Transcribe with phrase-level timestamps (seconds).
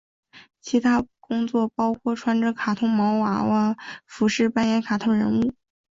[0.61, 3.77] 其他工作包括穿着卡通毛娃娃
[4.07, 5.53] 服扮演卡通人物。